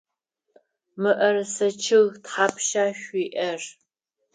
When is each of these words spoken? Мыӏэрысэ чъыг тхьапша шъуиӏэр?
Мыӏэрысэ 1.01 1.67
чъыг 1.83 2.07
тхьапша 2.23 2.85
шъуиӏэр? 2.99 3.61